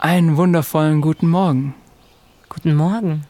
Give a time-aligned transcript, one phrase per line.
[0.00, 1.74] Einen wundervollen guten Morgen.
[2.48, 3.24] Guten Morgen.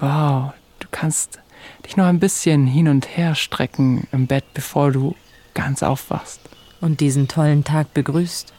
[0.00, 1.40] Wow, du kannst
[1.86, 5.16] dich noch ein bisschen hin und her strecken im Bett, bevor du
[5.54, 6.42] ganz aufwachst.
[6.82, 8.52] Und diesen tollen Tag begrüßt.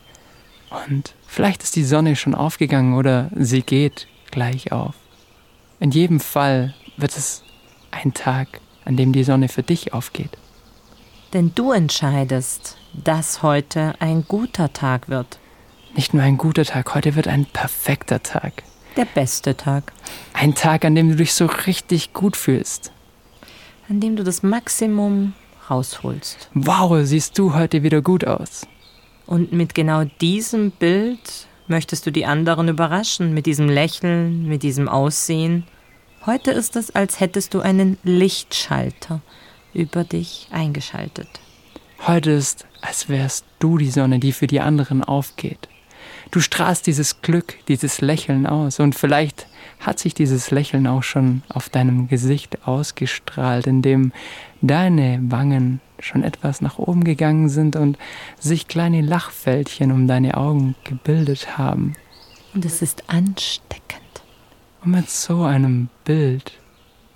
[0.87, 4.95] Und vielleicht ist die Sonne schon aufgegangen oder sie geht gleich auf.
[5.79, 7.43] In jedem Fall wird es
[7.91, 10.35] ein Tag, an dem die Sonne für dich aufgeht.
[11.33, 15.37] Denn du entscheidest, dass heute ein guter Tag wird.
[15.95, 18.63] Nicht nur ein guter Tag, heute wird ein perfekter Tag.
[18.97, 19.93] Der beste Tag.
[20.33, 22.91] Ein Tag, an dem du dich so richtig gut fühlst.
[23.87, 25.33] An dem du das Maximum
[25.69, 26.49] rausholst.
[26.53, 28.67] Wow, siehst du heute wieder gut aus.
[29.25, 34.89] Und mit genau diesem Bild möchtest du die anderen überraschen, mit diesem Lächeln, mit diesem
[34.89, 35.65] Aussehen.
[36.25, 39.21] Heute ist es, als hättest du einen Lichtschalter
[39.73, 41.29] über dich eingeschaltet.
[42.05, 45.69] Heute ist, als wärst du die Sonne, die für die anderen aufgeht.
[46.31, 49.47] Du strahlst dieses Glück, dieses Lächeln aus und vielleicht
[49.79, 54.11] hat sich dieses Lächeln auch schon auf deinem Gesicht ausgestrahlt, indem
[54.61, 57.97] deine Wangen schon etwas nach oben gegangen sind und
[58.39, 61.95] sich kleine Lachfältchen um deine Augen gebildet haben.
[62.53, 64.01] Und es ist ansteckend.
[64.83, 66.53] Und mit so einem Bild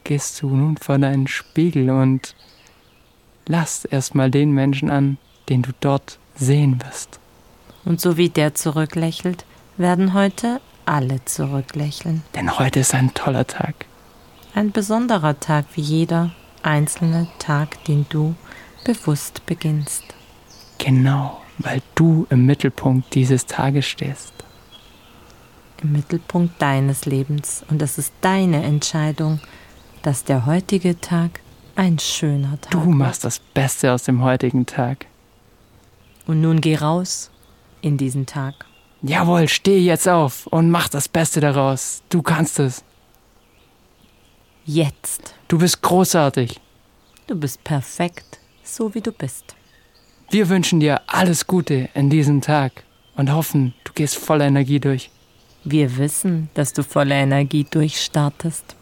[0.03, 2.35] gehst du nun vor deinen Spiegel und
[3.47, 5.17] lass erstmal den Menschen an,
[5.49, 7.19] den du dort sehen wirst.
[7.89, 9.45] Und so wie der zurücklächelt,
[9.75, 12.21] werden heute alle zurücklächeln.
[12.35, 13.87] Denn heute ist ein toller Tag.
[14.53, 16.29] Ein besonderer Tag wie jeder
[16.61, 18.35] einzelne Tag, den du
[18.85, 20.03] bewusst beginnst.
[20.77, 24.33] Genau, weil du im Mittelpunkt dieses Tages stehst.
[25.81, 27.65] Im Mittelpunkt deines Lebens.
[27.71, 29.39] Und es ist deine Entscheidung,
[30.03, 31.39] dass der heutige Tag
[31.75, 35.07] ein schöner Tag Du machst das Beste aus dem heutigen Tag.
[36.27, 37.31] Und nun geh raus
[37.81, 38.65] in diesen Tag.
[39.01, 42.01] Jawohl, steh jetzt auf und mach das Beste daraus.
[42.09, 42.83] Du kannst es.
[44.65, 45.35] Jetzt.
[45.47, 46.59] Du bist großartig.
[47.27, 49.55] Du bist perfekt, so wie du bist.
[50.29, 52.83] Wir wünschen dir alles Gute in diesem Tag
[53.15, 55.09] und hoffen, du gehst voller Energie durch.
[55.63, 58.75] Wir wissen, dass du voller Energie durchstartest.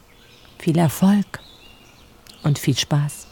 [0.60, 1.40] Viel Erfolg
[2.44, 3.27] und viel Spaß.